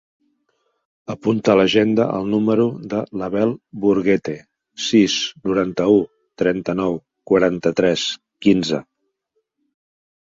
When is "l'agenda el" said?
1.59-2.25